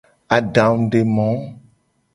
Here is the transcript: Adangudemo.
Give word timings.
Adangudemo. 0.35 1.29